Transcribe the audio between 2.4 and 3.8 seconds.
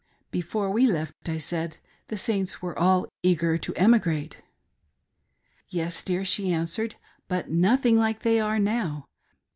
were all eager to